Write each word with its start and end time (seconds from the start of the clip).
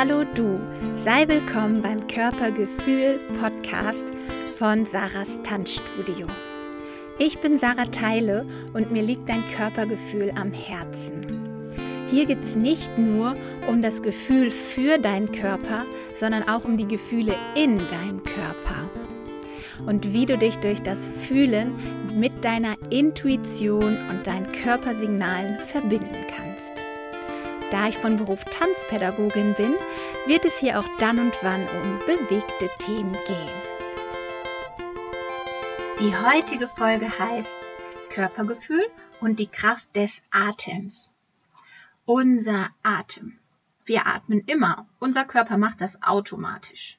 Hallo 0.00 0.22
du, 0.32 0.60
sei 1.04 1.26
willkommen 1.26 1.82
beim 1.82 2.06
Körpergefühl 2.06 3.18
Podcast 3.40 4.04
von 4.56 4.84
Sarahs 4.84 5.40
Tanzstudio. 5.42 6.24
Ich 7.18 7.40
bin 7.40 7.58
Sarah 7.58 7.86
Teile 7.86 8.46
und 8.74 8.92
mir 8.92 9.02
liegt 9.02 9.28
dein 9.28 9.42
Körpergefühl 9.56 10.30
am 10.36 10.52
Herzen. 10.52 11.26
Hier 12.12 12.26
geht 12.26 12.44
es 12.44 12.54
nicht 12.54 12.96
nur 12.96 13.34
um 13.68 13.82
das 13.82 14.00
Gefühl 14.00 14.52
für 14.52 14.98
deinen 14.98 15.32
Körper, 15.32 15.82
sondern 16.14 16.48
auch 16.48 16.64
um 16.64 16.76
die 16.76 16.86
Gefühle 16.86 17.34
in 17.56 17.76
deinem 17.90 18.22
Körper. 18.22 18.88
Und 19.84 20.12
wie 20.12 20.26
du 20.26 20.38
dich 20.38 20.58
durch 20.58 20.80
das 20.80 21.08
Fühlen 21.08 21.72
mit 22.14 22.44
deiner 22.44 22.76
Intuition 22.90 23.96
und 24.10 24.24
deinen 24.24 24.52
Körpersignalen 24.52 25.58
verbinden 25.58 26.24
kannst. 26.28 26.47
Da 27.70 27.88
ich 27.88 27.98
von 27.98 28.16
Beruf 28.16 28.44
Tanzpädagogin 28.44 29.54
bin, 29.54 29.74
wird 30.26 30.44
es 30.44 30.58
hier 30.58 30.78
auch 30.78 30.88
dann 30.98 31.18
und 31.18 31.34
wann 31.42 31.66
um 31.82 31.98
bewegte 32.06 32.70
Themen 32.78 33.12
gehen. 33.12 33.68
Die 36.00 36.16
heutige 36.16 36.68
Folge 36.68 37.06
heißt 37.18 37.70
Körpergefühl 38.10 38.86
und 39.20 39.38
die 39.38 39.48
Kraft 39.48 39.94
des 39.96 40.22
Atems. 40.30 41.12
Unser 42.06 42.70
Atem. 42.82 43.38
Wir 43.84 44.06
atmen 44.06 44.40
immer. 44.46 44.86
Unser 44.98 45.24
Körper 45.24 45.58
macht 45.58 45.80
das 45.80 46.02
automatisch. 46.02 46.98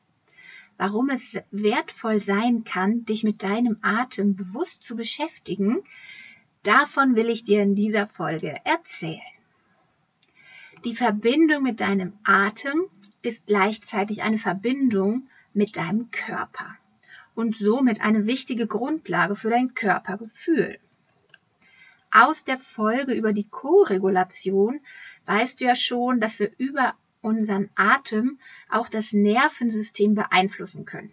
Warum 0.77 1.09
es 1.09 1.35
wertvoll 1.51 2.21
sein 2.21 2.63
kann, 2.63 3.05
dich 3.05 3.23
mit 3.23 3.41
deinem 3.41 3.77
Atem 3.81 4.35
bewusst 4.35 4.83
zu 4.83 4.95
beschäftigen, 4.95 5.83
davon 6.63 7.15
will 7.15 7.29
ich 7.29 7.43
dir 7.43 7.63
in 7.63 7.75
dieser 7.75 8.07
Folge 8.07 8.55
erzählen. 8.63 9.38
Die 10.85 10.95
Verbindung 10.95 11.63
mit 11.63 11.81
deinem 11.81 12.13
Atem 12.23 12.85
ist 13.21 13.45
gleichzeitig 13.45 14.23
eine 14.23 14.37
Verbindung 14.37 15.27
mit 15.53 15.75
deinem 15.75 16.09
Körper 16.09 16.73
und 17.35 17.57
somit 17.57 17.99
eine 17.99 18.27
wichtige 18.27 18.65
Grundlage 18.65 19.35
für 19.35 19.49
dein 19.49 19.73
Körpergefühl. 19.73 20.79
Aus 22.11 22.45
der 22.45 22.57
Folge 22.57 23.11
über 23.11 23.33
die 23.33 23.49
Co-Regulation 23.49 24.79
weißt 25.25 25.59
du 25.59 25.65
ja 25.65 25.75
schon, 25.75 26.21
dass 26.21 26.39
wir 26.39 26.49
über 26.57 26.95
unseren 27.21 27.69
Atem 27.75 28.39
auch 28.69 28.87
das 28.87 29.11
Nervensystem 29.11 30.15
beeinflussen 30.15 30.85
können. 30.85 31.11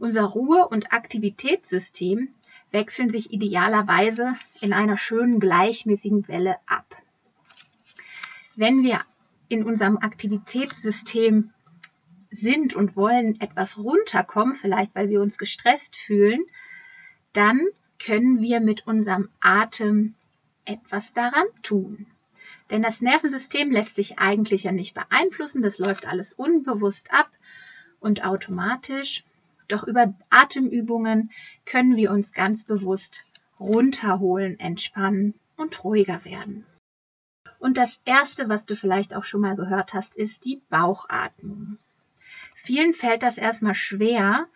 Unser 0.00 0.24
Ruhe- 0.24 0.66
und 0.66 0.92
Aktivitätssystem 0.92 2.30
wechseln 2.72 3.10
sich 3.10 3.32
idealerweise 3.32 4.34
in 4.60 4.72
einer 4.72 4.96
schönen 4.96 5.38
gleichmäßigen 5.38 6.26
Welle 6.26 6.56
ab 6.66 6.96
wenn 8.56 8.82
wir 8.82 9.00
in 9.48 9.64
unserem 9.64 9.98
Aktivitätssystem 9.98 11.52
sind 12.30 12.74
und 12.74 12.96
wollen 12.96 13.40
etwas 13.40 13.78
runterkommen, 13.78 14.56
vielleicht 14.56 14.94
weil 14.94 15.08
wir 15.08 15.22
uns 15.22 15.38
gestresst 15.38 15.96
fühlen, 15.96 16.40
dann 17.32 17.60
können 17.98 18.40
wir 18.40 18.60
mit 18.60 18.86
unserem 18.86 19.28
Atem 19.40 20.14
etwas 20.64 21.12
daran 21.12 21.46
tun. 21.62 22.06
Denn 22.70 22.82
das 22.82 23.00
Nervensystem 23.00 23.70
lässt 23.70 23.94
sich 23.94 24.18
eigentlich 24.18 24.64
ja 24.64 24.72
nicht 24.72 24.94
beeinflussen, 24.94 25.62
das 25.62 25.78
läuft 25.78 26.08
alles 26.08 26.32
unbewusst 26.32 27.12
ab 27.12 27.30
und 28.00 28.24
automatisch. 28.24 29.22
Doch 29.68 29.84
über 29.84 30.14
Atemübungen 30.30 31.30
können 31.64 31.96
wir 31.96 32.10
uns 32.10 32.32
ganz 32.32 32.64
bewusst 32.64 33.22
runterholen, 33.60 34.58
entspannen 34.58 35.34
und 35.56 35.84
ruhiger 35.84 36.24
werden. 36.24 36.66
Und 37.66 37.76
das 37.78 38.00
erste, 38.04 38.48
was 38.48 38.64
du 38.64 38.76
vielleicht 38.76 39.12
auch 39.12 39.24
schon 39.24 39.40
mal 39.40 39.56
gehört 39.56 39.92
hast, 39.92 40.14
ist 40.14 40.44
die 40.44 40.62
Bauchatmung. 40.70 41.78
Vielen 42.54 42.94
fällt 42.94 43.24
das 43.24 43.38
erstmal 43.38 43.74
schwer, 43.74 44.46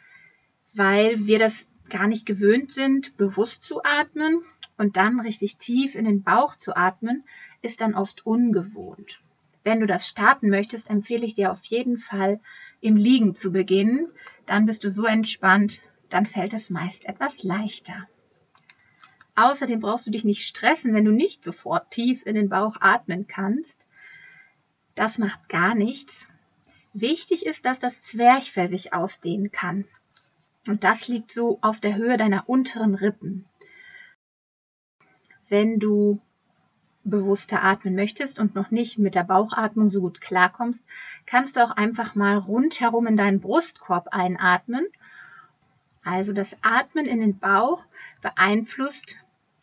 weil 0.75 1.27
wir 1.27 1.41
das 1.41 1.67
gar 1.89 2.07
nicht 2.07 2.25
gewöhnt 2.25 2.73
sind, 2.73 3.17
bewusst 3.17 3.65
zu 3.65 3.83
atmen 3.83 4.45
und 4.79 4.97
dann 4.97 5.19
richtig 5.19 5.57
tief 5.57 5.97
in 5.97 6.05
den 6.05 6.23
Bauch 6.23 6.55
zu 6.55 6.77
atmen, 6.77 7.25
ist 7.63 7.81
dann 7.81 7.97
oft 7.97 8.25
ungewohnt. 8.27 9.21
Wenn 9.65 9.81
du 9.81 9.89
das 9.89 10.07
starten 10.07 10.49
möchtest, 10.49 10.89
empfehle 10.89 11.27
ich 11.27 11.35
dir 11.35 11.51
auf 11.51 11.65
jeden 11.65 11.99
Fall 11.99 12.39
im 12.81 12.95
Liegen 12.95 13.35
zu 13.35 13.51
beginnen. 13.51 14.07
Dann 14.47 14.67
bist 14.67 14.85
du 14.85 14.91
so 14.93 15.05
entspannt, 15.05 15.83
dann 16.11 16.27
fällt 16.27 16.55
es 16.55 16.71
meist 16.71 17.07
etwas 17.07 17.43
leichter. 17.43 18.07
Außerdem 19.41 19.81
brauchst 19.81 20.07
du 20.07 20.11
dich 20.11 20.25
nicht 20.25 20.47
stressen, 20.47 20.93
wenn 20.93 21.07
du 21.07 21.13
nicht 21.13 21.45
sofort 21.45 21.91
tief 21.91 22.27
in 22.27 22.35
den 22.35 22.51
Bauch 22.51 22.77
atmen 22.79 23.27
kannst. 23.27 23.87
Das 24.95 25.17
macht 25.17 25.49
gar 25.49 25.75
nichts. 25.75 26.29
Wichtig 26.93 27.47
ist, 27.47 27.65
dass 27.65 27.79
das 27.79 28.03
Zwerchfell 28.03 28.69
sich 28.69 28.93
ausdehnen 28.93 29.51
kann. 29.51 29.87
Und 30.67 30.85
das 30.85 31.09
liegt 31.09 31.33
so 31.33 31.59
auf 31.63 31.81
der 31.81 31.97
Höhe 31.97 32.19
deiner 32.19 32.51
unteren 32.51 32.95
Rippen. 32.95 33.47
Wenn 35.49 35.79
du 35.79 36.21
bewusster 37.05 37.63
atmen 37.63 37.95
möchtest 37.95 38.39
und 38.39 38.55
noch 38.55 38.71
nicht 38.71 38.99
mit 38.99 39.15
der 39.15 39.25
Bauchatmung 39.25 39.91
so 39.91 40.03
gut 40.03 40.21
klarkommst, 40.21 40.85
kannst 41.25 41.57
du 41.57 41.65
auch 41.65 41.71
einfach 41.71 42.15
mal 42.15 42.37
rundherum 42.37 43.07
in 43.07 43.17
deinen 43.17 43.41
Brustkorb 43.41 44.09
einatmen 44.11 44.87
also 46.03 46.33
das 46.33 46.57
Atmen 46.63 47.07
in 47.07 47.21
den 47.21 47.39
Bauch 47.39 47.85
beeinflusst 48.23 49.19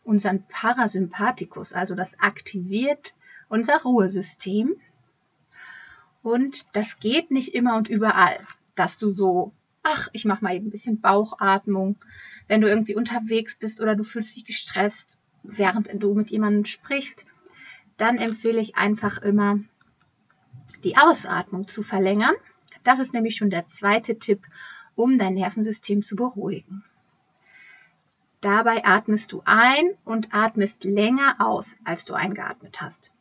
unseren 0.08 0.42
Parasympathikus, 0.48 1.74
also 1.74 1.94
das 1.94 2.18
aktiviert 2.18 3.14
unser 3.50 3.82
Ruhesystem. 3.82 4.76
Und 6.22 6.64
das 6.74 6.98
geht 6.98 7.30
nicht 7.30 7.54
immer 7.54 7.76
und 7.76 7.90
überall, 7.90 8.38
dass 8.74 8.98
du 8.98 9.10
so, 9.10 9.52
ach, 9.82 10.08
ich 10.14 10.24
mache 10.24 10.42
mal 10.42 10.54
eben 10.54 10.68
ein 10.68 10.70
bisschen 10.70 11.00
Bauchatmung, 11.00 11.96
wenn 12.46 12.62
du 12.62 12.68
irgendwie 12.68 12.94
unterwegs 12.94 13.56
bist 13.56 13.82
oder 13.82 13.96
du 13.96 14.02
fühlst 14.02 14.34
dich 14.34 14.46
gestresst, 14.46 15.18
während 15.42 15.90
du 16.02 16.14
mit 16.14 16.30
jemandem 16.30 16.64
sprichst, 16.64 17.26
dann 17.98 18.16
empfehle 18.16 18.60
ich 18.60 18.76
einfach 18.76 19.18
immer, 19.18 19.60
die 20.84 20.96
Ausatmung 20.96 21.68
zu 21.68 21.82
verlängern. 21.82 22.34
Das 22.82 22.98
ist 22.98 23.12
nämlich 23.12 23.36
schon 23.36 23.50
der 23.50 23.66
zweite 23.66 24.18
Tipp, 24.18 24.46
um 24.94 25.18
dein 25.18 25.34
Nervensystem 25.34 26.02
zu 26.02 26.16
beruhigen. 26.16 26.82
Dabei 28.40 28.84
atmest 28.84 29.32
du 29.32 29.42
ein 29.44 29.90
und 30.04 30.32
atmest 30.32 30.84
länger 30.84 31.36
aus, 31.40 31.78
als 31.84 32.04
du 32.04 32.14
eingeatmet 32.14 32.80
hast. 32.80 33.12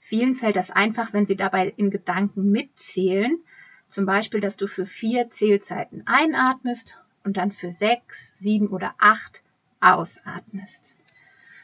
Vielen 0.00 0.34
fällt 0.34 0.56
das 0.56 0.70
einfach, 0.70 1.12
wenn 1.12 1.26
sie 1.26 1.36
dabei 1.36 1.72
in 1.76 1.90
Gedanken 1.90 2.50
mitzählen. 2.50 3.38
Zum 3.88 4.06
Beispiel, 4.06 4.40
dass 4.40 4.56
du 4.56 4.66
für 4.66 4.86
vier 4.86 5.30
Zählzeiten 5.30 6.02
einatmest 6.06 6.96
und 7.22 7.36
dann 7.36 7.52
für 7.52 7.70
sechs, 7.70 8.38
sieben 8.38 8.68
oder 8.68 8.94
acht 8.98 9.42
ausatmest. 9.80 10.96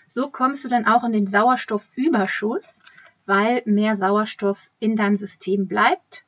So 0.09 0.31
kommst 0.31 0.65
du 0.65 0.69
dann 0.69 0.87
auch 0.87 1.03
in 1.05 1.13
den 1.13 1.27
Sauerstoffüberschuss, 1.27 2.85
weil 3.27 3.63
mehr 3.65 3.97
Sauerstoff 3.97 4.71
in 4.79 4.95
deinem 4.97 5.19
System 5.19 5.67
bleibt 5.67 6.25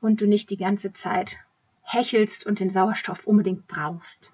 und 0.00 0.20
du 0.20 0.26
nicht 0.26 0.50
die 0.50 0.56
ganze 0.56 0.92
Zeit 0.92 1.38
hechelst 1.82 2.46
und 2.46 2.60
den 2.60 2.70
Sauerstoff 2.70 3.26
unbedingt 3.26 3.66
brauchst. 3.66 4.32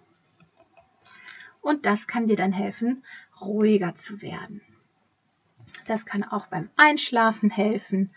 Und 1.60 1.86
das 1.86 2.06
kann 2.06 2.26
dir 2.26 2.36
dann 2.36 2.52
helfen, 2.52 3.04
ruhiger 3.40 3.94
zu 3.94 4.22
werden. 4.22 4.60
Das 5.86 6.06
kann 6.06 6.24
auch 6.24 6.46
beim 6.46 6.68
Einschlafen 6.76 7.50
helfen, 7.50 8.10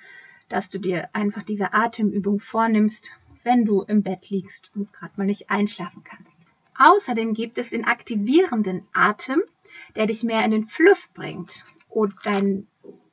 dass 0.49 0.69
du 0.69 0.79
dir 0.79 1.09
einfach 1.13 1.43
diese 1.43 1.73
Atemübung 1.73 2.39
vornimmst, 2.39 3.11
wenn 3.43 3.65
du 3.65 3.81
im 3.81 4.03
Bett 4.03 4.29
liegst 4.29 4.69
und 4.75 4.91
gerade 4.93 5.13
mal 5.15 5.25
nicht 5.25 5.49
einschlafen 5.49 6.03
kannst. 6.03 6.47
Außerdem 6.77 7.33
gibt 7.33 7.57
es 7.57 7.69
den 7.69 7.85
aktivierenden 7.85 8.87
Atem, 8.93 9.41
der 9.95 10.07
dich 10.07 10.23
mehr 10.23 10.43
in 10.43 10.51
den 10.51 10.67
Fluss 10.67 11.09
bringt 11.09 11.65
und 11.89 12.13
dein, 12.23 12.67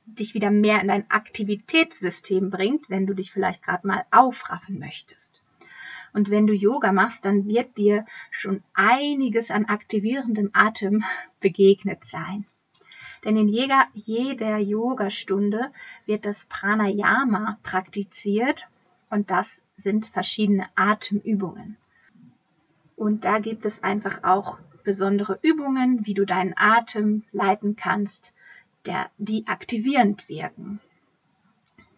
dich 0.05 0.35
wieder 0.35 0.51
mehr 0.51 0.81
in 0.81 0.89
dein 0.89 1.11
Aktivitätssystem 1.11 2.51
bringt, 2.51 2.89
wenn 2.89 3.07
du 3.07 3.15
dich 3.15 3.33
vielleicht 3.33 3.63
gerade 3.63 3.87
mal 3.87 4.05
aufraffen 4.11 4.79
möchtest. 4.79 5.38
Und 6.13 6.31
wenn 6.31 6.47
du 6.47 6.53
Yoga 6.53 6.93
machst, 6.93 7.25
dann 7.25 7.47
wird 7.47 7.77
dir 7.77 8.07
schon 8.31 8.63
einiges 8.75 9.51
an 9.51 9.67
aktivierendem 9.67 10.51
Atem 10.53 11.05
begegnet 11.41 12.05
sein. 12.07 12.47
Denn 13.25 13.37
in 13.37 13.49
jeder, 13.49 13.87
jeder 13.95 14.59
Yogastunde 14.59 15.73
wird 16.07 16.25
das 16.25 16.47
Pranayama 16.47 17.59
praktiziert 17.63 18.67
und 19.11 19.31
das 19.31 19.65
sind 19.77 20.07
verschiedene 20.07 20.67
Atemübungen. 20.77 21.77
Und 22.97 23.25
da 23.25 23.39
gibt 23.39 23.65
es 23.65 23.83
einfach 23.83 24.25
auch 24.25 24.59
besondere 24.85 25.39
Übungen, 25.43 26.07
wie 26.07 26.15
du 26.15 26.25
deinen 26.25 26.55
Atem 26.57 27.25
leiten 27.33 27.77
kannst, 27.77 28.33
der, 28.87 29.11
die 29.19 29.47
aktivierend 29.47 30.29
wirken. 30.29 30.81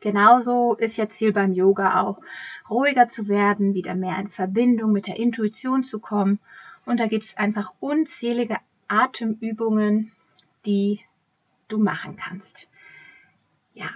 Genauso 0.00 0.74
ist 0.74 0.96
ja 0.96 1.08
Ziel 1.08 1.32
beim 1.32 1.52
Yoga 1.52 2.00
auch, 2.00 2.20
ruhiger 2.68 3.08
zu 3.08 3.28
werden, 3.28 3.74
wieder 3.74 3.94
mehr 3.94 4.18
in 4.18 4.28
Verbindung 4.28 4.92
mit 4.92 5.06
der 5.06 5.18
Intuition 5.18 5.84
zu 5.84 5.98
kommen. 5.98 6.38
Und 6.86 7.00
da 7.00 7.06
gibt 7.06 7.24
es 7.24 7.36
einfach 7.36 7.72
unzählige 7.80 8.56
Atemübungen, 8.88 10.12
die 10.66 11.00
du 11.68 11.78
machen 11.78 12.16
kannst. 12.16 12.68
Ja, 13.74 13.90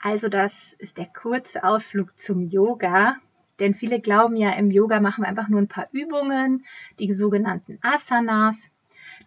Also 0.00 0.28
das 0.28 0.74
ist 0.78 0.98
der 0.98 1.06
kurze 1.06 1.64
Ausflug 1.64 2.18
zum 2.20 2.42
Yoga. 2.42 3.16
Denn 3.60 3.74
viele 3.74 4.00
glauben 4.00 4.36
ja, 4.36 4.50
im 4.52 4.70
Yoga 4.70 5.00
machen 5.00 5.22
wir 5.22 5.28
einfach 5.28 5.48
nur 5.48 5.60
ein 5.60 5.68
paar 5.68 5.88
Übungen, 5.92 6.64
die 6.98 7.12
sogenannten 7.12 7.78
Asanas. 7.82 8.70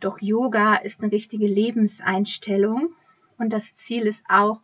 Doch 0.02 0.22
Yoga 0.22 0.76
ist 0.76 1.02
eine 1.02 1.12
richtige 1.12 1.48
Lebenseinstellung 1.48 2.90
und 3.38 3.54
das 3.54 3.76
Ziel 3.76 4.06
ist 4.06 4.26
auch 4.30 4.60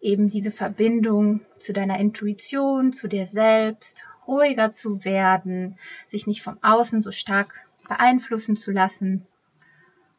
eben 0.00 0.30
diese 0.30 0.50
Verbindung 0.50 1.40
zu 1.58 1.72
deiner 1.72 1.98
Intuition, 1.98 2.92
zu 2.92 3.08
dir 3.08 3.26
selbst, 3.26 4.04
ruhiger 4.26 4.70
zu 4.70 5.04
werden, 5.04 5.78
sich 6.08 6.26
nicht 6.26 6.42
vom 6.42 6.58
Außen 6.62 7.02
so 7.02 7.10
stark 7.10 7.66
beeinflussen 7.88 8.56
zu 8.56 8.70
lassen. 8.70 9.26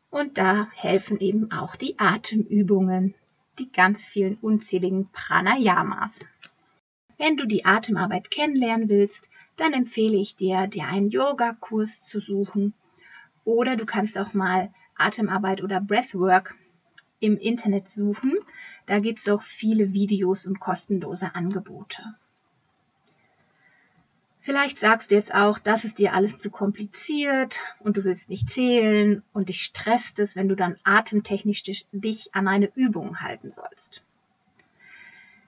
Und 0.09 0.37
da 0.37 0.67
helfen 0.75 1.19
eben 1.19 1.51
auch 1.51 1.75
die 1.75 1.97
Atemübungen, 1.97 3.15
die 3.59 3.71
ganz 3.71 4.05
vielen 4.05 4.35
unzähligen 4.35 5.09
Pranayamas. 5.11 6.25
Wenn 7.17 7.37
du 7.37 7.45
die 7.45 7.65
Atemarbeit 7.65 8.29
kennenlernen 8.31 8.89
willst, 8.89 9.29
dann 9.55 9.73
empfehle 9.73 10.17
ich 10.17 10.35
dir, 10.35 10.67
dir 10.67 10.85
einen 10.85 11.09
Yoga-Kurs 11.09 12.03
zu 12.03 12.19
suchen. 12.19 12.73
Oder 13.43 13.75
du 13.75 13.85
kannst 13.85 14.17
auch 14.17 14.33
mal 14.33 14.73
Atemarbeit 14.95 15.63
oder 15.63 15.79
Breathwork 15.79 16.55
im 17.19 17.37
Internet 17.37 17.87
suchen. 17.87 18.33
Da 18.91 18.99
gibt 18.99 19.19
es 19.19 19.29
auch 19.29 19.41
viele 19.41 19.93
Videos 19.93 20.45
und 20.45 20.59
kostenlose 20.59 21.33
Angebote. 21.33 22.03
Vielleicht 24.41 24.79
sagst 24.79 25.11
du 25.11 25.15
jetzt 25.15 25.33
auch, 25.33 25.59
das 25.59 25.85
ist 25.85 25.97
dir 25.97 26.13
alles 26.13 26.37
zu 26.37 26.51
kompliziert 26.51 27.61
und 27.79 27.95
du 27.95 28.03
willst 28.03 28.27
nicht 28.27 28.49
zählen 28.49 29.23
und 29.31 29.47
dich 29.47 29.63
stresst 29.63 30.19
es, 30.19 30.35
wenn 30.35 30.49
du 30.49 30.57
dann 30.57 30.75
atemtechnisch 30.83 31.63
dich 31.93 32.35
an 32.35 32.49
eine 32.49 32.69
Übung 32.75 33.21
halten 33.21 33.53
sollst. 33.53 34.03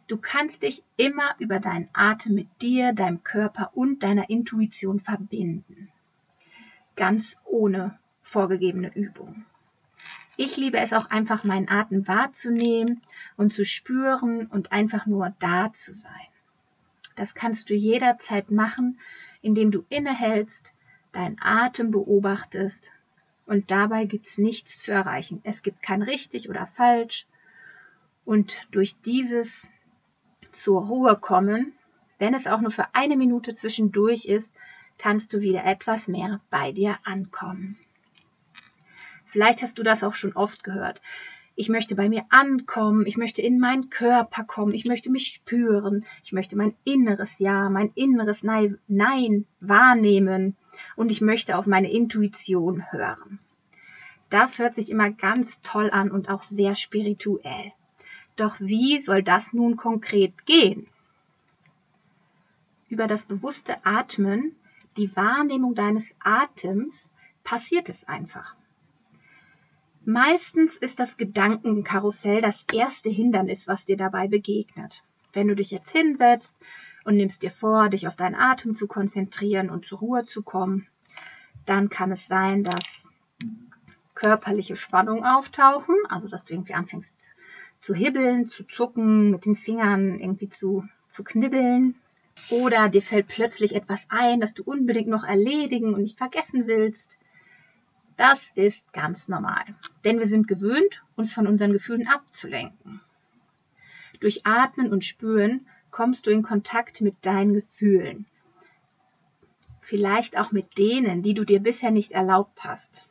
Du 0.07 0.15
kannst 0.15 0.63
dich 0.63 0.81
immer 0.95 1.35
über 1.37 1.59
deinen 1.59 1.89
Atem 1.91 2.35
mit 2.35 2.47
dir, 2.61 2.93
deinem 2.93 3.25
Körper 3.25 3.71
und 3.73 4.03
deiner 4.03 4.29
Intuition 4.29 5.01
verbinden. 5.01 5.89
Ganz 6.95 7.37
ohne 7.43 7.99
vorgegebene 8.21 8.95
Übung. 8.95 9.43
Ich 10.35 10.57
liebe 10.57 10.79
es 10.79 10.93
auch 10.93 11.11
einfach, 11.11 11.43
meinen 11.43 11.69
Atem 11.69 12.07
wahrzunehmen 12.07 13.01
und 13.37 13.53
zu 13.53 13.65
spüren 13.65 14.47
und 14.47 14.71
einfach 14.71 15.05
nur 15.05 15.33
da 15.39 15.71
zu 15.73 15.93
sein. 15.93 16.11
Das 17.15 17.35
kannst 17.35 17.69
du 17.69 17.75
jederzeit 17.75 18.49
machen, 18.49 18.99
indem 19.41 19.69
du 19.69 19.85
innehältst, 19.89 20.73
deinen 21.11 21.37
Atem 21.39 21.91
beobachtest 21.91 22.91
und 23.45 23.69
dabei 23.69 24.05
gibt 24.05 24.25
es 24.25 24.39
nichts 24.39 24.81
zu 24.81 24.91
erreichen. 24.91 25.39
Es 25.43 25.61
gibt 25.61 25.83
kein 25.83 26.01
richtig 26.01 26.49
oder 26.49 26.65
falsch 26.65 27.27
und 28.25 28.57
durch 28.71 28.99
dieses 29.01 29.69
zur 30.51 30.85
Ruhe 30.85 31.17
kommen, 31.17 31.73
wenn 32.17 32.33
es 32.33 32.47
auch 32.47 32.61
nur 32.61 32.71
für 32.71 32.87
eine 32.93 33.17
Minute 33.17 33.53
zwischendurch 33.53 34.25
ist, 34.25 34.55
kannst 34.97 35.33
du 35.33 35.41
wieder 35.41 35.65
etwas 35.65 36.07
mehr 36.07 36.39
bei 36.49 36.71
dir 36.71 36.97
ankommen. 37.03 37.77
Vielleicht 39.33 39.61
hast 39.61 39.77
du 39.77 39.83
das 39.83 40.03
auch 40.03 40.15
schon 40.15 40.33
oft 40.33 40.63
gehört 40.63 41.01
ich 41.55 41.69
möchte 41.69 41.95
bei 41.95 42.09
mir 42.09 42.25
ankommen, 42.29 43.05
ich 43.05 43.17
möchte 43.17 43.41
in 43.41 43.59
meinen 43.59 43.89
Körper 43.89 44.43
kommen, 44.43 44.73
ich 44.73 44.85
möchte 44.85 45.11
mich 45.11 45.27
spüren, 45.27 46.05
ich 46.23 46.33
möchte 46.33 46.57
mein 46.57 46.75
inneres 46.83 47.39
Ja, 47.39 47.69
mein 47.69 47.91
inneres 47.93 48.43
Nein 48.43 49.45
wahrnehmen 49.59 50.55
und 50.95 51.11
ich 51.11 51.21
möchte 51.21 51.57
auf 51.57 51.67
meine 51.67 51.91
Intuition 51.91 52.91
hören. 52.91 53.39
Das 54.29 54.57
hört 54.57 54.73
sich 54.73 54.89
immer 54.89 55.11
ganz 55.11 55.61
toll 55.61 55.91
an 55.91 56.09
und 56.09 56.27
auch 56.27 56.41
sehr 56.41 56.73
spirituell. 56.73 57.71
Doch 58.35 58.59
wie 58.59 58.99
soll 59.01 59.21
das 59.21 59.53
nun 59.53 59.77
konkret 59.77 60.47
gehen? 60.47 60.87
Über 62.89 63.07
das 63.07 63.27
bewusste 63.27 63.85
Atmen, 63.85 64.55
die 64.97 65.15
Wahrnehmung 65.15 65.75
deines 65.75 66.15
Atems, 66.19 67.13
passiert 67.43 67.89
es 67.89 68.07
einfach. 68.07 68.55
Meistens 70.05 70.75
ist 70.75 70.99
das 70.99 71.15
Gedankenkarussell 71.15 72.41
das 72.41 72.65
erste 72.73 73.09
Hindernis, 73.09 73.67
was 73.69 73.85
dir 73.85 73.95
dabei 73.95 74.27
begegnet. 74.27 75.01
Wenn 75.31 75.47
du 75.47 75.55
dich 75.55 75.71
jetzt 75.71 75.91
hinsetzt 75.91 76.57
und 77.05 77.15
nimmst 77.15 77.41
dir 77.41 77.51
vor, 77.51 77.87
dich 77.87 78.05
auf 78.07 78.17
deinen 78.17 78.35
Atem 78.35 78.75
zu 78.75 78.87
konzentrieren 78.87 79.69
und 79.69 79.85
zur 79.85 79.99
Ruhe 79.99 80.25
zu 80.25 80.43
kommen, 80.43 80.87
dann 81.65 81.87
kann 81.87 82.11
es 82.11 82.27
sein, 82.27 82.65
dass 82.65 83.07
körperliche 84.13 84.75
Spannungen 84.75 85.23
auftauchen, 85.23 85.95
also 86.09 86.27
dass 86.27 86.45
du 86.45 86.53
irgendwie 86.53 86.73
anfängst 86.73 87.29
zu 87.79 87.93
hibbeln, 87.93 88.45
zu 88.45 88.65
zucken, 88.65 89.31
mit 89.31 89.45
den 89.45 89.55
Fingern 89.55 90.19
irgendwie 90.19 90.49
zu, 90.49 90.85
zu 91.09 91.23
knibbeln. 91.23 91.95
Oder 92.49 92.89
dir 92.89 93.01
fällt 93.01 93.29
plötzlich 93.29 93.73
etwas 93.73 94.07
ein, 94.09 94.41
das 94.41 94.53
du 94.53 94.63
unbedingt 94.63 95.07
noch 95.07 95.23
erledigen 95.23 95.93
und 95.93 96.01
nicht 96.01 96.17
vergessen 96.17 96.67
willst. 96.67 97.17
Das 98.17 98.51
ist 98.55 98.93
ganz 98.93 99.27
normal, 99.27 99.63
denn 100.03 100.19
wir 100.19 100.27
sind 100.27 100.47
gewöhnt, 100.47 101.03
uns 101.15 101.33
von 101.33 101.47
unseren 101.47 101.73
Gefühlen 101.73 102.07
abzulenken. 102.07 103.01
Durch 104.19 104.45
Atmen 104.45 104.91
und 104.91 105.03
Spüren 105.03 105.67
kommst 105.89 106.27
du 106.27 106.31
in 106.31 106.43
Kontakt 106.43 107.01
mit 107.01 107.25
deinen 107.25 107.53
Gefühlen. 107.53 108.25
Vielleicht 109.81 110.37
auch 110.37 110.51
mit 110.51 110.77
denen, 110.77 111.23
die 111.23 111.33
du 111.33 111.43
dir 111.43 111.59
bisher 111.59 111.91
nicht 111.91 112.11
erlaubt 112.11 112.63
hast. 112.63 113.05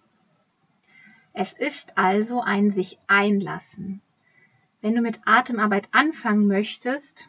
Es 1.34 1.52
ist 1.52 1.98
also 1.98 2.40
ein 2.40 2.70
sich 2.70 2.98
einlassen. 3.06 4.00
Wenn 4.80 4.94
du 4.94 5.00
mit 5.00 5.20
Atemarbeit 5.24 5.88
anfangen 5.92 6.46
möchtest, 6.46 7.28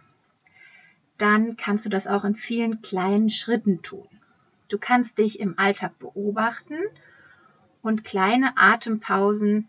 dann 1.18 1.58
kannst 1.58 1.86
du 1.86 1.90
das 1.90 2.08
auch 2.08 2.24
in 2.24 2.36
vielen 2.36 2.82
kleinen 2.82 3.30
Schritten 3.30 3.82
tun. 3.82 4.08
Du 4.70 4.78
kannst 4.78 5.18
dich 5.18 5.40
im 5.40 5.58
Alltag 5.58 6.00
beobachten 6.00 6.80
und 7.84 8.04
kleine 8.04 8.58
Atempausen 8.58 9.68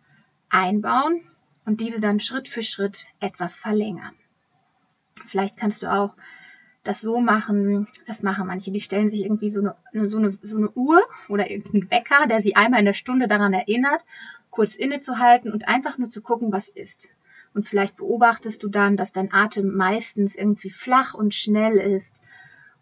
einbauen 0.48 1.20
und 1.66 1.80
diese 1.80 2.00
dann 2.00 2.20
Schritt 2.20 2.48
für 2.48 2.62
Schritt 2.62 3.06
etwas 3.20 3.58
verlängern. 3.58 4.14
Vielleicht 5.26 5.56
kannst 5.58 5.82
du 5.82 5.92
auch 5.92 6.14
das 6.84 7.00
so 7.00 7.20
machen, 7.20 7.88
das 8.06 8.22
machen 8.22 8.46
manche, 8.46 8.70
die 8.70 8.80
stellen 8.80 9.10
sich 9.10 9.22
irgendwie 9.22 9.50
so 9.50 9.60
eine, 9.92 10.08
so 10.08 10.18
eine, 10.18 10.38
so 10.42 10.58
eine 10.58 10.70
Uhr 10.70 11.02
oder 11.28 11.50
irgendeinen 11.50 11.90
Wecker, 11.90 12.26
der 12.26 12.40
sie 12.40 12.56
einmal 12.56 12.80
in 12.80 12.86
der 12.86 12.94
Stunde 12.94 13.26
daran 13.26 13.54
erinnert, 13.54 14.04
kurz 14.50 14.76
innezuhalten 14.76 15.50
und 15.50 15.66
einfach 15.66 15.98
nur 15.98 16.10
zu 16.10 16.22
gucken, 16.22 16.52
was 16.52 16.68
ist. 16.68 17.08
Und 17.54 17.66
vielleicht 17.66 17.96
beobachtest 17.96 18.62
du 18.62 18.68
dann, 18.68 18.96
dass 18.96 19.12
dein 19.12 19.32
Atem 19.32 19.74
meistens 19.74 20.36
irgendwie 20.36 20.70
flach 20.70 21.14
und 21.14 21.34
schnell 21.34 21.78
ist 21.78 22.20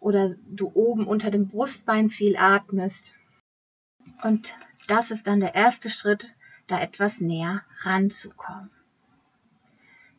oder 0.00 0.34
du 0.46 0.70
oben 0.74 1.06
unter 1.06 1.30
dem 1.30 1.48
Brustbein 1.48 2.10
viel 2.10 2.36
atmest. 2.36 3.14
Und 4.24 4.56
das 4.86 5.10
ist 5.10 5.26
dann 5.26 5.40
der 5.40 5.54
erste 5.54 5.90
Schritt, 5.90 6.32
da 6.66 6.80
etwas 6.80 7.20
näher 7.20 7.62
ranzukommen. 7.82 8.70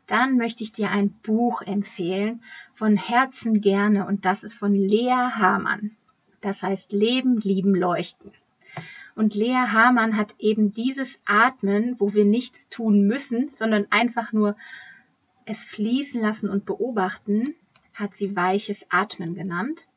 Dann 0.08 0.38
möchte 0.38 0.64
ich 0.64 0.74
dir 0.74 0.92
ein 0.92 1.10
Buch 1.10 1.62
empfehlen, 1.62 2.42
von 2.74 2.98
Herzen 2.98 3.62
gerne, 3.62 4.06
und 4.06 4.26
das 4.26 4.44
ist 4.44 4.56
von 4.56 4.76
Lea 4.76 5.32
Hamann. 5.36 5.92
Das 6.42 6.62
heißt 6.62 6.92
Leben, 6.92 7.38
Lieben, 7.38 7.74
Leuchten. 7.74 8.32
Und 9.16 9.36
Lea 9.36 9.68
Hamann 9.68 10.18
hat 10.18 10.36
eben 10.40 10.74
dieses 10.74 11.20
Atmen, 11.26 12.00
wo 12.00 12.14
wir 12.14 12.26
nichts 12.26 12.68
tun 12.70 13.08
müssen, 13.08 13.50
sondern 13.50 13.88
einfach 13.92 14.34
nur 14.34 14.58
es 15.46 15.66
fließen 15.66 16.22
lassen 16.22 16.50
und 16.50 16.66
beobachten, 16.66 17.56
hat 17.94 18.16
sie 18.16 18.36
weiches 18.36 18.88
Atmen 18.90 19.36
genannt. 19.36 19.88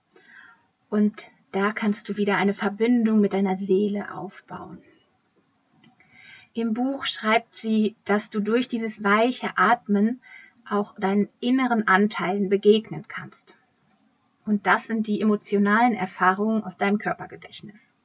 Und 0.91 1.29
da 1.57 1.73
kannst 1.73 2.11
du 2.11 2.19
wieder 2.19 2.37
eine 2.37 2.53
Verbindung 2.53 3.21
mit 3.21 3.33
deiner 3.33 3.57
Seele 3.57 4.13
aufbauen. 4.13 4.79
Im 6.53 6.75
Buch 6.75 7.07
schreibt 7.07 7.55
sie, 7.55 7.97
dass 8.05 8.29
du 8.29 8.41
durch 8.41 8.69
dieses 8.69 9.03
weiche 9.03 9.57
Atmen 9.57 10.21
auch 10.69 10.95
deinen 10.99 11.31
inneren 11.41 11.89
Anteilen 11.89 12.51
begegnen 12.51 13.07
kannst. 13.09 13.57
Und 14.45 14.67
das 14.67 14.87
sind 14.87 15.07
die 15.07 15.23
emotionalen 15.23 15.95
Erfahrungen 15.95 16.63
aus 16.63 16.77
deinem 16.77 16.99
Körpergedächtnis. 16.99 17.97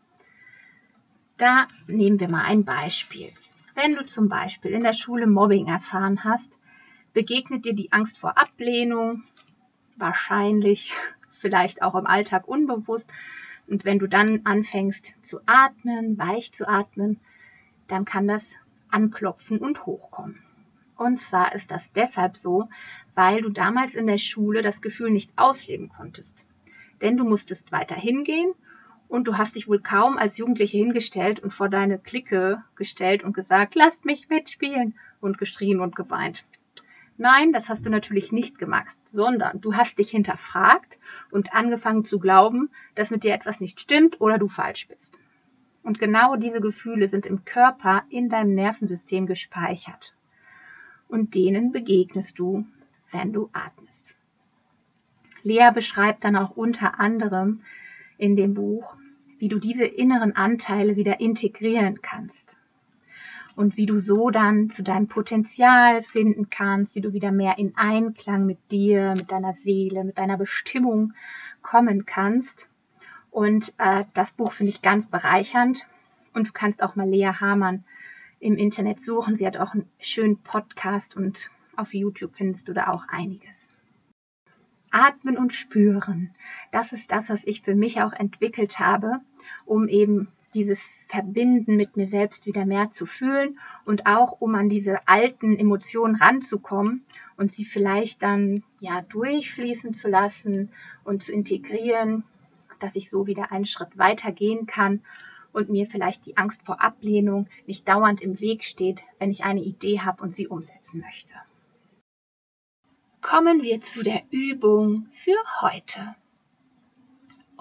Da 1.37 1.67
nehmen 1.87 2.21
wir 2.21 2.29
mal 2.29 2.45
ein 2.45 2.63
Beispiel. 2.63 3.33
Wenn 3.75 3.95
du 3.95 4.05
zum 4.05 4.29
Beispiel 4.29 4.71
in 4.71 4.83
der 4.83 4.93
Schule 4.93 5.27
Mobbing 5.27 5.67
erfahren 5.67 6.23
hast, 6.23 6.57
begegnet 7.11 7.65
dir 7.65 7.73
die 7.73 7.91
Angst 7.91 8.17
vor 8.17 8.37
Ablehnung, 8.37 9.23
wahrscheinlich, 9.97 10.93
vielleicht 11.41 11.81
auch 11.81 11.95
im 11.95 12.07
Alltag 12.07 12.47
unbewusst, 12.47 13.11
und 13.67 13.85
wenn 13.85 13.99
du 13.99 14.07
dann 14.07 14.41
anfängst 14.43 15.15
zu 15.23 15.39
atmen, 15.45 16.17
weich 16.17 16.51
zu 16.51 16.67
atmen, 16.67 17.19
dann 17.87 18.05
kann 18.05 18.27
das 18.27 18.55
anklopfen 18.89 19.59
und 19.59 19.85
hochkommen. 19.85 20.39
Und 20.97 21.19
zwar 21.19 21.55
ist 21.55 21.71
das 21.71 21.91
deshalb 21.93 22.37
so, 22.37 22.69
weil 23.15 23.41
du 23.41 23.49
damals 23.49 23.95
in 23.95 24.07
der 24.07 24.17
Schule 24.17 24.61
das 24.61 24.81
Gefühl 24.81 25.09
nicht 25.09 25.31
ausleben 25.35 25.89
konntest. 25.89 26.45
Denn 27.01 27.17
du 27.17 27.23
musstest 27.23 27.71
weiter 27.71 27.95
hingehen 27.95 28.53
und 29.07 29.27
du 29.27 29.37
hast 29.37 29.55
dich 29.55 29.67
wohl 29.67 29.81
kaum 29.81 30.17
als 30.17 30.37
Jugendliche 30.37 30.77
hingestellt 30.77 31.39
und 31.39 31.51
vor 31.51 31.69
deine 31.69 31.97
Clique 31.97 32.63
gestellt 32.75 33.23
und 33.23 33.33
gesagt, 33.33 33.75
lasst 33.75 34.05
mich 34.05 34.29
mitspielen 34.29 34.95
und 35.19 35.37
geschrien 35.37 35.79
und 35.79 35.95
geweint. 35.95 36.43
Nein, 37.17 37.53
das 37.53 37.69
hast 37.69 37.85
du 37.85 37.89
natürlich 37.89 38.31
nicht 38.31 38.57
gemacht, 38.57 38.97
sondern 39.05 39.61
du 39.61 39.75
hast 39.75 39.99
dich 39.99 40.09
hinterfragt 40.11 40.97
und 41.29 41.53
angefangen 41.53 42.05
zu 42.05 42.19
glauben, 42.19 42.69
dass 42.95 43.11
mit 43.11 43.23
dir 43.23 43.33
etwas 43.33 43.59
nicht 43.59 43.79
stimmt 43.79 44.19
oder 44.21 44.37
du 44.37 44.47
falsch 44.47 44.87
bist. 44.87 45.19
Und 45.83 45.99
genau 45.99 46.35
diese 46.35 46.61
Gefühle 46.61 47.07
sind 47.07 47.25
im 47.25 47.43
Körper 47.45 48.03
in 48.09 48.29
deinem 48.29 48.53
Nervensystem 48.53 49.25
gespeichert. 49.25 50.13
Und 51.07 51.35
denen 51.35 51.71
begegnest 51.71 52.39
du, 52.39 52.65
wenn 53.11 53.33
du 53.33 53.49
atmest. 53.51 54.15
Lea 55.43 55.71
beschreibt 55.73 56.23
dann 56.23 56.35
auch 56.35 56.51
unter 56.51 56.99
anderem 56.99 57.61
in 58.17 58.35
dem 58.35 58.53
Buch, 58.53 58.95
wie 59.39 59.49
du 59.49 59.59
diese 59.59 59.85
inneren 59.85 60.35
Anteile 60.35 60.95
wieder 60.95 61.19
integrieren 61.19 62.01
kannst 62.01 62.60
und 63.55 63.77
wie 63.77 63.85
du 63.85 63.99
so 63.99 64.29
dann 64.29 64.69
zu 64.69 64.83
deinem 64.83 65.07
Potenzial 65.07 66.03
finden 66.03 66.49
kannst, 66.49 66.95
wie 66.95 67.01
du 67.01 67.13
wieder 67.13 67.31
mehr 67.31 67.57
in 67.57 67.75
Einklang 67.75 68.45
mit 68.45 68.71
dir, 68.71 69.13
mit 69.15 69.31
deiner 69.31 69.53
Seele, 69.53 70.03
mit 70.03 70.17
deiner 70.17 70.37
Bestimmung 70.37 71.13
kommen 71.61 72.05
kannst. 72.05 72.69
Und 73.29 73.73
äh, 73.77 74.05
das 74.13 74.33
Buch 74.33 74.51
finde 74.51 74.71
ich 74.71 74.81
ganz 74.81 75.07
bereichernd. 75.07 75.85
Und 76.33 76.49
du 76.49 76.51
kannst 76.53 76.81
auch 76.81 76.95
mal 76.95 77.09
Lea 77.09 77.31
Hamann 77.39 77.83
im 78.39 78.55
Internet 78.55 79.01
suchen. 79.01 79.35
Sie 79.35 79.45
hat 79.45 79.57
auch 79.57 79.73
einen 79.73 79.89
schönen 79.99 80.37
Podcast 80.37 81.15
und 81.15 81.49
auf 81.75 81.93
YouTube 81.93 82.35
findest 82.35 82.67
du 82.67 82.73
da 82.73 82.87
auch 82.87 83.03
einiges. 83.07 83.69
Atmen 84.91 85.37
und 85.37 85.53
spüren. 85.53 86.31
Das 86.71 86.91
ist 86.91 87.11
das, 87.11 87.29
was 87.29 87.45
ich 87.45 87.61
für 87.61 87.75
mich 87.75 88.01
auch 88.01 88.13
entwickelt 88.13 88.79
habe, 88.79 89.21
um 89.65 89.87
eben 89.87 90.27
dieses 90.53 90.85
Verbinden 91.07 91.75
mit 91.75 91.97
mir 91.97 92.07
selbst 92.07 92.45
wieder 92.45 92.65
mehr 92.65 92.89
zu 92.91 93.05
fühlen 93.05 93.59
und 93.85 94.05
auch 94.05 94.39
um 94.39 94.55
an 94.55 94.69
diese 94.69 95.07
alten 95.07 95.57
Emotionen 95.57 96.15
ranzukommen 96.15 97.05
und 97.37 97.51
sie 97.51 97.65
vielleicht 97.65 98.21
dann 98.21 98.63
ja 98.79 99.01
durchfließen 99.01 99.93
zu 99.93 100.09
lassen 100.09 100.69
und 101.03 101.23
zu 101.23 101.31
integrieren, 101.31 102.23
dass 102.79 102.95
ich 102.95 103.09
so 103.09 103.27
wieder 103.27 103.51
einen 103.51 103.65
Schritt 103.65 103.97
weiter 103.97 104.31
gehen 104.31 104.65
kann 104.65 105.01
und 105.53 105.69
mir 105.69 105.85
vielleicht 105.85 106.25
die 106.25 106.37
Angst 106.37 106.63
vor 106.65 106.81
Ablehnung 106.81 107.47
nicht 107.67 107.87
dauernd 107.87 108.21
im 108.21 108.39
Weg 108.39 108.63
steht, 108.63 109.01
wenn 109.19 109.31
ich 109.31 109.43
eine 109.43 109.61
Idee 109.61 109.99
habe 109.99 110.23
und 110.23 110.33
sie 110.33 110.47
umsetzen 110.47 111.01
möchte. 111.01 111.33
Kommen 113.21 113.61
wir 113.61 113.81
zu 113.81 114.01
der 114.01 114.23
Übung 114.31 115.07
für 115.11 115.37
heute. 115.61 116.15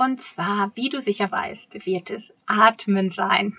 Und 0.01 0.23
zwar, 0.23 0.73
wie 0.77 0.89
du 0.89 1.03
sicher 1.03 1.31
weißt, 1.31 1.85
wird 1.85 2.09
es 2.09 2.33
Atmen 2.47 3.11
sein. 3.11 3.59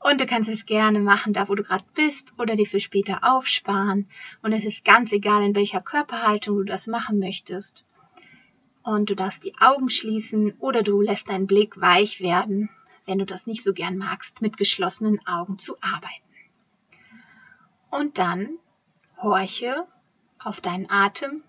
Und 0.00 0.20
du 0.20 0.26
kannst 0.26 0.50
es 0.50 0.66
gerne 0.66 0.98
machen, 0.98 1.32
da 1.32 1.48
wo 1.48 1.54
du 1.54 1.62
gerade 1.62 1.84
bist, 1.94 2.34
oder 2.38 2.56
dir 2.56 2.66
für 2.66 2.80
später 2.80 3.20
aufsparen. 3.22 4.08
Und 4.42 4.52
es 4.52 4.64
ist 4.64 4.84
ganz 4.84 5.12
egal, 5.12 5.44
in 5.44 5.54
welcher 5.54 5.80
Körperhaltung 5.80 6.56
du 6.56 6.64
das 6.64 6.88
machen 6.88 7.20
möchtest. 7.20 7.84
Und 8.82 9.10
du 9.10 9.14
darfst 9.14 9.44
die 9.44 9.56
Augen 9.60 9.90
schließen 9.90 10.54
oder 10.58 10.82
du 10.82 11.00
lässt 11.00 11.28
deinen 11.28 11.46
Blick 11.46 11.80
weich 11.80 12.20
werden, 12.20 12.68
wenn 13.06 13.20
du 13.20 13.26
das 13.26 13.46
nicht 13.46 13.62
so 13.62 13.72
gern 13.72 13.96
magst, 13.96 14.42
mit 14.42 14.56
geschlossenen 14.56 15.24
Augen 15.24 15.56
zu 15.60 15.76
arbeiten. 15.80 16.34
Und 17.92 18.18
dann 18.18 18.58
horche 19.22 19.86
auf 20.40 20.60
deinen 20.60 20.90
Atem 20.90 21.44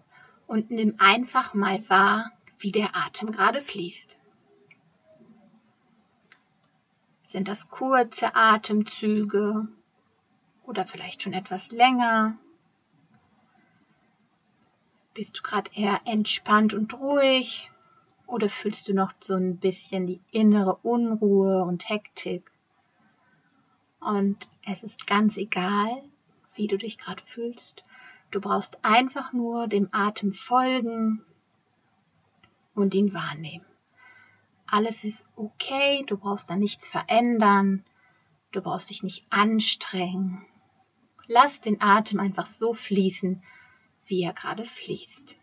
und 0.45 0.69
nimm 0.69 0.93
einfach 1.00 1.55
mal 1.55 1.83
wahr, 1.89 2.31
wie 2.62 2.72
der 2.72 2.96
Atem 2.96 3.32
gerade 3.32 3.62
fließt. 3.62 4.18
Sind 7.27 7.48
das 7.48 7.70
kurze 7.70 8.36
Atemzüge 8.36 9.68
oder 10.63 10.86
vielleicht 10.86 11.24
schon 11.24 11.34
etwas 11.34 11.72
länger? 11.72 12.38
Bist 15.13 15.38
du 15.38 15.41
gerade 15.41 15.72
eher 15.74 16.01
entspannt 16.06 16.74
und 16.74 16.94
ruhig 16.94 17.70
oder 18.27 18.48
fühlst 18.48 18.88
du 18.88 18.94
noch 18.94 19.13
so 19.22 19.34
ein 19.36 19.58
bisschen 19.58 20.08
die 20.08 20.22
innere 20.32 20.75
Unruhe 20.84 21.63
und 21.63 21.89
Hektik? 21.89 22.51
Und 24.00 24.50
es 24.65 24.84
ist 24.84 25.08
ganz 25.08 25.38
egal, 25.38 26.03
wie 26.56 26.68
du 26.68 26.77
dich 26.77 26.98
gerade 26.98 27.24
fühlst. 27.25 27.84
Du 28.30 28.39
brauchst 28.39 28.84
einfach 28.84 29.34
nur 29.34 29.68
dem 29.68 29.89
Atem 29.91 30.32
folgen 30.32 31.25
und 32.81 32.93
ihn 32.93 33.13
wahrnehmen. 33.13 33.65
Alles 34.65 35.03
ist 35.03 35.27
okay, 35.35 36.03
du 36.07 36.17
brauchst 36.17 36.50
da 36.50 36.55
nichts 36.55 36.88
verändern, 36.88 37.83
du 38.51 38.61
brauchst 38.61 38.89
dich 38.89 39.03
nicht 39.03 39.25
anstrengen. 39.29 40.45
Lass 41.27 41.61
den 41.61 41.81
Atem 41.81 42.19
einfach 42.19 42.47
so 42.47 42.73
fließen, 42.73 43.43
wie 44.05 44.23
er 44.23 44.33
gerade 44.33 44.65
fließt. 44.65 45.38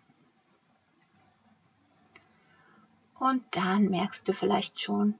Und 3.18 3.44
dann 3.50 3.86
merkst 3.86 4.28
du 4.28 4.32
vielleicht 4.32 4.80
schon, 4.80 5.14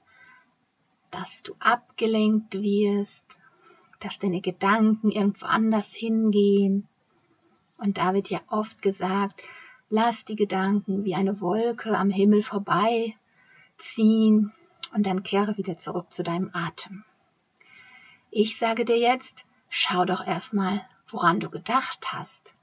dass 1.11 1.43
du 1.43 1.55
abgelenkt 1.59 2.55
wirst, 2.55 3.41
dass 4.01 4.19
deine 4.19 4.41
Gedanken 4.41 5.11
irgendwo 5.11 5.47
anders 5.47 5.93
hingehen. 5.93 6.87
Und 7.77 7.99
da 7.99 8.15
wird 8.15 8.31
ja 8.31 8.41
oft 8.49 8.83
gesagt, 8.83 9.43
Lass 9.91 10.27
die 10.27 10.37
Gedanken 10.37 11.05
wie 11.05 11.15
eine 11.15 11.41
Wolke 11.41 11.97
am 11.97 12.11
Himmel 12.11 12.43
vorbei 12.43 13.17
ziehen 13.79 14.53
und 14.93 15.07
dann 15.07 15.23
kehre 15.23 15.57
wieder 15.57 15.79
zurück 15.79 16.13
zu 16.13 16.23
deinem 16.23 16.51
Atem. 16.53 17.05
Ich 18.31 18.59
sage 18.59 18.85
dir 18.85 18.99
jetzt, 18.99 19.47
schau 19.71 20.05
doch 20.05 20.27
erstmal, 20.27 20.87
woran 21.07 21.41
du 21.41 21.49
gedacht 21.49 22.13
hast. 22.13 22.55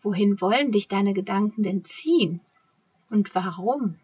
Wohin 0.00 0.40
wollen 0.40 0.72
dich 0.72 0.88
deine 0.88 1.14
Gedanken 1.14 1.62
denn 1.62 1.84
ziehen? 1.84 2.40
Und 3.08 3.32
warum? 3.36 4.00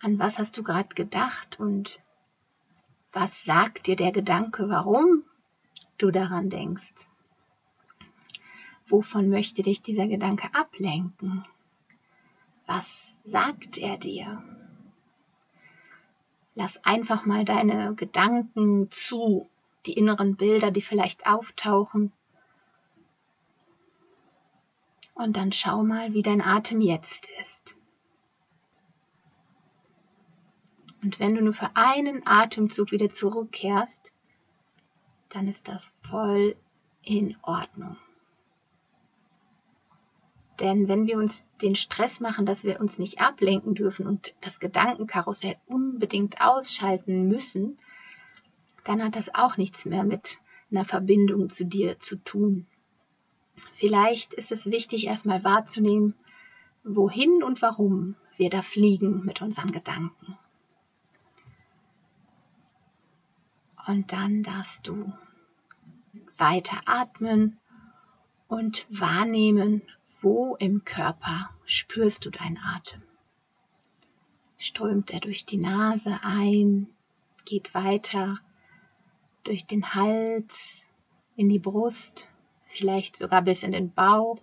An 0.00 0.18
was 0.18 0.38
hast 0.38 0.58
du 0.58 0.64
gerade 0.64 0.94
gedacht 0.96 1.60
und 1.60 2.00
was 3.12 3.44
sagt 3.44 3.86
dir 3.86 3.96
der 3.96 4.10
Gedanke, 4.10 4.68
warum 4.68 5.22
du 5.98 6.10
daran 6.10 6.50
denkst? 6.50 7.06
Wovon 8.90 9.30
möchte 9.30 9.62
dich 9.62 9.82
dieser 9.82 10.08
Gedanke 10.08 10.52
ablenken? 10.52 11.44
Was 12.66 13.16
sagt 13.24 13.78
er 13.78 13.96
dir? 13.96 14.42
Lass 16.56 16.84
einfach 16.84 17.24
mal 17.24 17.44
deine 17.44 17.94
Gedanken 17.94 18.90
zu, 18.90 19.48
die 19.86 19.92
inneren 19.92 20.36
Bilder, 20.36 20.72
die 20.72 20.82
vielleicht 20.82 21.26
auftauchen. 21.26 22.12
Und 25.14 25.36
dann 25.36 25.52
schau 25.52 25.84
mal, 25.84 26.12
wie 26.12 26.22
dein 26.22 26.42
Atem 26.42 26.80
jetzt 26.80 27.28
ist. 27.40 27.76
Und 31.02 31.20
wenn 31.20 31.36
du 31.36 31.42
nur 31.42 31.54
für 31.54 31.70
einen 31.76 32.26
Atemzug 32.26 32.90
wieder 32.90 33.08
zurückkehrst, 33.08 34.12
dann 35.28 35.46
ist 35.46 35.68
das 35.68 35.94
voll 36.00 36.56
in 37.02 37.36
Ordnung. 37.42 37.96
Denn 40.60 40.88
wenn 40.88 41.06
wir 41.06 41.16
uns 41.16 41.46
den 41.62 41.74
Stress 41.74 42.20
machen, 42.20 42.44
dass 42.44 42.64
wir 42.64 42.80
uns 42.80 42.98
nicht 42.98 43.20
ablenken 43.20 43.74
dürfen 43.74 44.06
und 44.06 44.34
das 44.42 44.60
Gedankenkarussell 44.60 45.56
unbedingt 45.66 46.40
ausschalten 46.42 47.28
müssen, 47.28 47.78
dann 48.84 49.02
hat 49.02 49.16
das 49.16 49.34
auch 49.34 49.56
nichts 49.56 49.86
mehr 49.86 50.04
mit 50.04 50.38
einer 50.70 50.84
Verbindung 50.84 51.48
zu 51.48 51.64
dir 51.64 51.98
zu 51.98 52.16
tun. 52.16 52.66
Vielleicht 53.72 54.34
ist 54.34 54.52
es 54.52 54.66
wichtig, 54.66 55.06
erstmal 55.06 55.44
wahrzunehmen, 55.44 56.14
wohin 56.84 57.42
und 57.42 57.62
warum 57.62 58.16
wir 58.36 58.50
da 58.50 58.62
fliegen 58.62 59.24
mit 59.24 59.42
unseren 59.42 59.72
Gedanken. 59.72 60.38
Und 63.86 64.12
dann 64.12 64.42
darfst 64.42 64.86
du 64.86 65.12
weiter 66.36 66.80
atmen 66.86 67.59
und 68.50 68.84
wahrnehmen, 68.90 69.80
wo 70.22 70.56
im 70.56 70.84
Körper 70.84 71.50
spürst 71.64 72.24
du 72.24 72.30
deinen 72.30 72.58
Atem. 72.58 73.00
Strömt 74.58 75.12
er 75.12 75.20
durch 75.20 75.46
die 75.46 75.56
Nase 75.56 76.18
ein, 76.22 76.88
geht 77.44 77.74
weiter 77.74 78.40
durch 79.44 79.66
den 79.66 79.94
Hals, 79.94 80.82
in 81.36 81.48
die 81.48 81.60
Brust, 81.60 82.26
vielleicht 82.66 83.16
sogar 83.16 83.40
bis 83.42 83.62
in 83.62 83.70
den 83.70 83.92
Bauch 83.92 84.42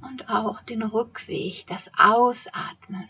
und 0.00 0.30
auch 0.30 0.60
den 0.60 0.82
Rückweg, 0.82 1.66
das 1.66 1.90
Ausatmen. 1.98 3.08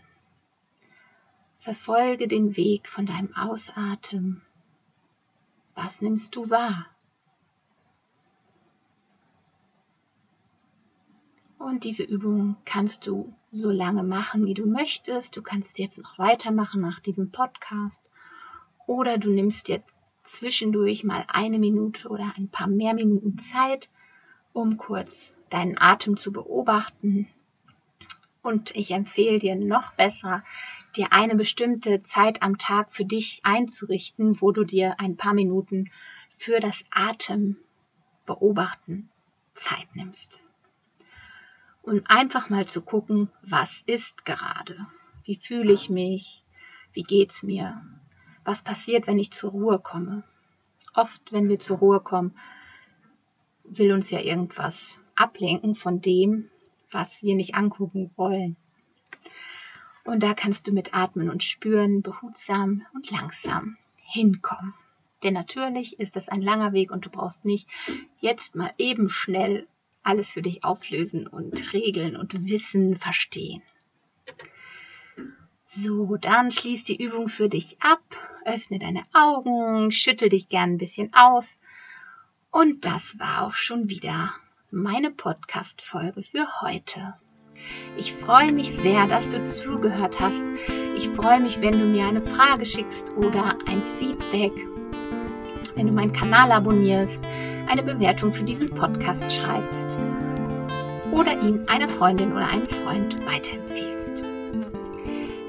Verfolge 1.58 2.28
den 2.28 2.56
Weg 2.56 2.88
von 2.88 3.04
deinem 3.04 3.34
Ausatmen. 3.36 4.40
Was 5.74 6.00
nimmst 6.00 6.34
du 6.34 6.48
wahr? 6.48 6.86
Und 11.64 11.84
diese 11.84 12.02
Übung 12.02 12.56
kannst 12.66 13.06
du 13.06 13.32
so 13.50 13.70
lange 13.70 14.02
machen, 14.02 14.44
wie 14.44 14.52
du 14.52 14.66
möchtest. 14.66 15.34
Du 15.34 15.40
kannst 15.40 15.78
jetzt 15.78 15.96
noch 15.96 16.18
weitermachen 16.18 16.82
nach 16.82 17.00
diesem 17.00 17.30
Podcast. 17.30 18.10
Oder 18.86 19.16
du 19.16 19.30
nimmst 19.30 19.70
jetzt 19.70 19.88
zwischendurch 20.24 21.04
mal 21.04 21.24
eine 21.26 21.58
Minute 21.58 22.10
oder 22.10 22.34
ein 22.36 22.50
paar 22.50 22.66
mehr 22.66 22.92
Minuten 22.92 23.38
Zeit, 23.38 23.88
um 24.52 24.76
kurz 24.76 25.38
deinen 25.48 25.78
Atem 25.78 26.18
zu 26.18 26.32
beobachten. 26.32 27.28
Und 28.42 28.76
ich 28.76 28.90
empfehle 28.90 29.38
dir 29.38 29.56
noch 29.56 29.94
besser, 29.94 30.44
dir 30.96 31.14
eine 31.14 31.34
bestimmte 31.34 32.02
Zeit 32.02 32.42
am 32.42 32.58
Tag 32.58 32.92
für 32.92 33.06
dich 33.06 33.40
einzurichten, 33.42 34.38
wo 34.42 34.52
du 34.52 34.64
dir 34.64 35.00
ein 35.00 35.16
paar 35.16 35.32
Minuten 35.32 35.90
für 36.36 36.60
das 36.60 36.84
Atem 36.90 37.56
beobachten 38.26 39.08
Zeit 39.54 39.88
nimmst. 39.94 40.43
Und 41.84 42.08
einfach 42.08 42.48
mal 42.48 42.64
zu 42.64 42.80
gucken, 42.80 43.30
was 43.42 43.82
ist 43.82 44.24
gerade? 44.24 44.86
Wie 45.24 45.36
fühle 45.36 45.72
ich 45.72 45.90
mich? 45.90 46.42
Wie 46.94 47.02
geht's 47.02 47.42
mir? 47.42 47.84
Was 48.42 48.62
passiert, 48.62 49.06
wenn 49.06 49.18
ich 49.18 49.32
zur 49.32 49.50
Ruhe 49.50 49.78
komme? 49.78 50.24
Oft, 50.94 51.30
wenn 51.30 51.50
wir 51.50 51.60
zur 51.60 51.78
Ruhe 51.78 52.00
kommen, 52.00 52.34
will 53.64 53.92
uns 53.92 54.10
ja 54.10 54.20
irgendwas 54.20 54.98
ablenken 55.14 55.74
von 55.74 56.00
dem, 56.00 56.48
was 56.90 57.22
wir 57.22 57.34
nicht 57.34 57.54
angucken 57.54 58.10
wollen. 58.16 58.56
Und 60.04 60.22
da 60.22 60.32
kannst 60.32 60.66
du 60.66 60.72
mit 60.72 60.94
Atmen 60.94 61.28
und 61.28 61.42
Spüren 61.42 62.00
behutsam 62.00 62.86
und 62.94 63.10
langsam 63.10 63.76
hinkommen. 63.96 64.72
Denn 65.22 65.34
natürlich 65.34 65.98
ist 66.00 66.16
es 66.16 66.30
ein 66.30 66.40
langer 66.40 66.72
Weg 66.72 66.90
und 66.90 67.04
du 67.04 67.10
brauchst 67.10 67.44
nicht 67.44 67.68
jetzt 68.20 68.56
mal 68.56 68.72
eben 68.78 69.10
schnell 69.10 69.66
alles 70.04 70.30
für 70.30 70.42
dich 70.42 70.64
auflösen 70.64 71.26
und 71.26 71.72
regeln 71.72 72.16
und 72.16 72.48
wissen, 72.48 72.96
verstehen. 72.96 73.62
So, 75.66 76.16
dann 76.16 76.50
schließ 76.50 76.84
die 76.84 77.02
Übung 77.02 77.28
für 77.28 77.48
dich 77.48 77.80
ab, 77.80 78.02
öffne 78.44 78.78
deine 78.78 79.02
Augen, 79.12 79.90
schüttel 79.90 80.28
dich 80.28 80.48
gern 80.48 80.74
ein 80.74 80.78
bisschen 80.78 81.12
aus. 81.14 81.60
Und 82.50 82.84
das 82.84 83.18
war 83.18 83.42
auch 83.46 83.54
schon 83.54 83.88
wieder 83.88 84.32
meine 84.70 85.10
Podcast-Folge 85.10 86.22
für 86.22 86.60
heute. 86.60 87.14
Ich 87.96 88.12
freue 88.12 88.52
mich 88.52 88.72
sehr, 88.76 89.06
dass 89.06 89.30
du 89.30 89.44
zugehört 89.46 90.20
hast. 90.20 90.44
Ich 90.96 91.08
freue 91.08 91.40
mich, 91.40 91.60
wenn 91.60 91.72
du 91.72 91.86
mir 91.86 92.06
eine 92.06 92.20
Frage 92.22 92.66
schickst 92.66 93.10
oder 93.16 93.58
ein 93.66 93.82
Feedback, 93.98 94.52
wenn 95.74 95.86
du 95.86 95.92
meinen 95.92 96.12
Kanal 96.12 96.52
abonnierst, 96.52 97.20
eine 97.68 97.82
Bewertung 97.82 98.32
für 98.32 98.44
diesen 98.44 98.68
Podcast 98.68 99.32
schreibst 99.32 99.98
oder 101.12 101.32
ihn 101.40 101.66
einer 101.68 101.88
Freundin 101.88 102.32
oder 102.32 102.48
einem 102.48 102.66
Freund 102.66 103.16
weiterempfiehlst. 103.26 104.24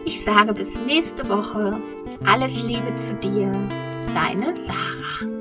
Ich 0.06 0.24
sage 0.24 0.54
bis 0.54 0.76
nächste 0.86 1.28
Woche. 1.30 1.78
Alles 2.26 2.62
Liebe 2.64 2.96
zu 2.96 3.14
dir, 3.16 3.52
deine 4.14 4.56
Sarah. 4.56 5.35